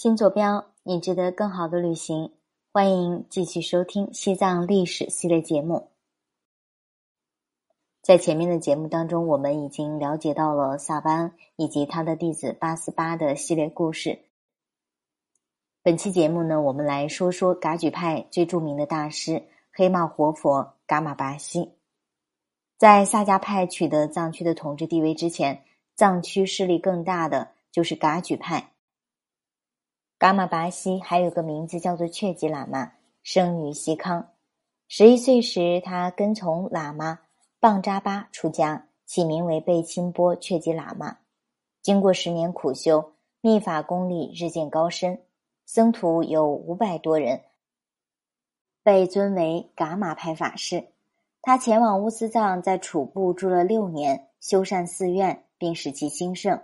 [0.00, 2.32] 新坐标，你值得更好的旅行。
[2.72, 5.90] 欢迎继续收听西藏历史系列节目。
[8.00, 14.20] 在前面的节目当中，我们已经了解到了萨班以及他的弟子八思巴的系列故事。
[15.82, 21.72] 本期节目呢，我们来说说噶举派最著名的大师黑帽活佛噶玛巴西。
[22.78, 25.62] 在萨迦派取得藏区的统治地位之前，
[25.94, 28.69] 藏区势力更大的就是噶举派。
[30.20, 32.92] 噶玛巴西还有个名字叫做确吉喇嘛，
[33.22, 34.28] 生于西康。
[34.86, 37.20] 十一岁时，他跟从喇嘛
[37.58, 41.16] 棒扎巴出家，起名为贝钦波确吉喇嘛。
[41.80, 45.22] 经过十年苦修，密法功力日渐高深。
[45.64, 47.40] 僧徒有五百多人，
[48.82, 50.84] 被尊为噶玛派法师。
[51.40, 56.60] 他前往乌斯藏，在楚部住了六年，修缮寺院，并使其兴盛。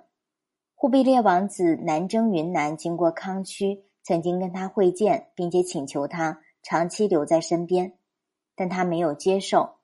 [0.79, 7.95] 忽必烈王子南征云南，经过康区，曾经跟他会见，并且请求他长期留在身边，
[8.55, 9.77] 但他没有接受。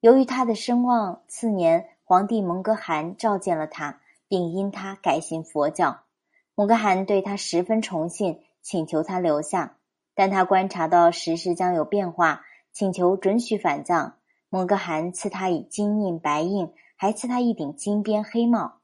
[0.00, 6.00] 由于他的声望，次年皇帝蒙哥汗召见了他，并因他改信佛教。
[6.56, 9.76] 蒙哥汗对他十分崇信，请求他留下。
[10.16, 14.16] 但他观察到时势将有变化，请求准许返藏。
[14.48, 18.79] 蒙哥汗赐他以金印、白印，还赐他一顶金边黑帽。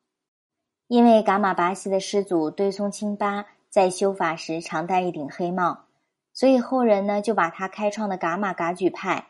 [0.89, 5.87] 因为噶玛巴西的师祖堆松清巴在修法时常戴一顶黑帽，
[6.33, 9.27] 所以后人呢就把他开创的噶玛噶举派，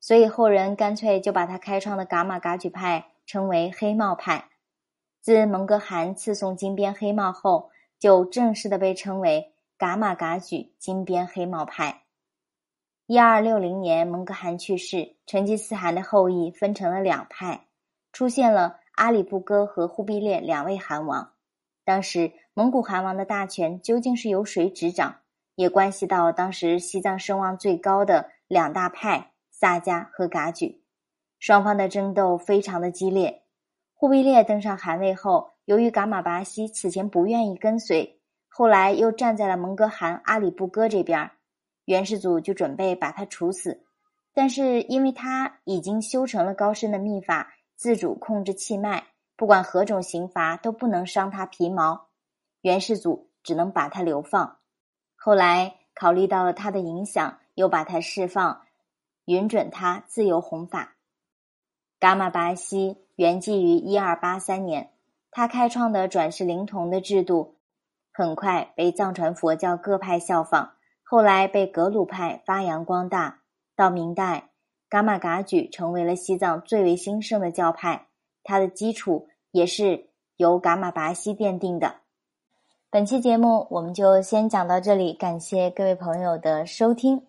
[0.00, 4.48] 所以后人干脆就把他开创的噶玛噶举派称为黑帽派。
[5.20, 12.02] 自蒙哥汗赐送金边黑帽后，就正式的被称为噶玛噶举金边黑帽派。
[13.06, 17.66] 一二六零年，蒙哥汗去世，成吉思汗的后裔分成了两派，
[18.12, 21.32] 出现了阿里不哥和忽必烈两位汗王。
[21.84, 25.20] 当时蒙古汗王的大权究竟是由谁执掌，
[25.54, 30.82] 也关系到当时西藏声望最高的两大派萨迦和噶举，
[31.38, 33.44] 双方的争斗非常的激烈。
[33.94, 41.30] 忽必烈登上汗位后，由于噶玛巴西此前不愿意跟随，后来又站在了蒙哥汗阿里不哥这边，
[41.84, 43.84] 元世祖就准备把他处死。
[44.34, 49.04] 但是因为他已经修成了高深的秘法，自主控制气脉，
[49.36, 52.08] 不管何种刑罚都不能伤他皮毛，
[52.62, 54.58] 元世祖只能把他流放。
[55.14, 58.62] 后来考虑到了他的影响，又把他释放，
[59.26, 60.96] 允准他自由弘法。
[62.00, 63.04] 噶玛巴西。
[63.14, 64.92] 圆寂于一二八三年，
[65.32, 67.56] 他开创的转世灵童的制度，
[68.12, 73.40] 很快被藏传佛教各派效仿，后来被格鲁派发扬光大。
[73.74, 74.50] 到明代，
[74.88, 78.06] 噶玛噶举成为了西藏最为兴盛的教派，
[78.42, 81.96] 它的基础也是由噶玛巴西奠定的。
[82.90, 87.26] 本期节目我们就先讲到这里，感谢各位朋友的收听。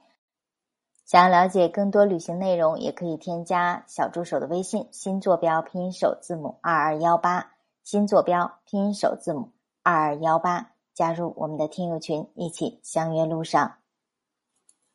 [1.06, 7.52] 想要了解更多旅行内容，也可以添加小助手的微信“新坐标拼音首字母二二幺八”，
[7.84, 9.50] 新坐标拼音首字母
[9.82, 13.74] 二二幺八，加入我们的听友群，一起相约路上。